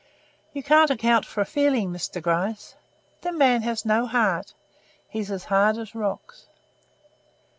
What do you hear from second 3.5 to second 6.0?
has no heart. He's as hard as